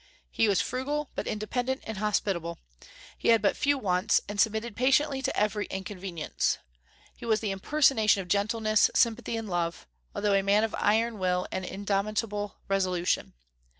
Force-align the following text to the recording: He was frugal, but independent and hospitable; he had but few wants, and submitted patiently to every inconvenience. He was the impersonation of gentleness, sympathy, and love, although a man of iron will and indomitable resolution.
He 0.31 0.47
was 0.47 0.61
frugal, 0.61 1.11
but 1.13 1.27
independent 1.27 1.83
and 1.85 1.99
hospitable; 1.99 2.57
he 3.19 3.27
had 3.27 3.39
but 3.39 3.55
few 3.55 3.77
wants, 3.77 4.19
and 4.27 4.41
submitted 4.41 4.75
patiently 4.75 5.21
to 5.21 5.39
every 5.39 5.67
inconvenience. 5.67 6.57
He 7.15 7.23
was 7.27 7.39
the 7.39 7.51
impersonation 7.51 8.19
of 8.19 8.27
gentleness, 8.27 8.89
sympathy, 8.95 9.37
and 9.37 9.47
love, 9.47 9.85
although 10.15 10.33
a 10.33 10.41
man 10.41 10.63
of 10.63 10.73
iron 10.79 11.19
will 11.19 11.45
and 11.51 11.63
indomitable 11.63 12.55
resolution. 12.67 13.33